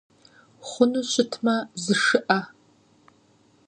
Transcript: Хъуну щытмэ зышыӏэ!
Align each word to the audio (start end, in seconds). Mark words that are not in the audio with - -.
Хъуну 0.67 1.01
щытмэ 1.11 1.55
зышыӏэ! 1.83 2.39